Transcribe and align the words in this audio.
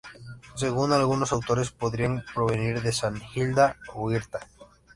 Según 0.55 0.93
algunos 0.93 1.31
autores, 1.31 1.69
podría 1.69 2.25
provenir 2.33 2.81
de 2.81 2.91
San 2.91 3.21
Hilda 3.35 3.77
o 3.93 4.11
Hirta. 4.11 4.47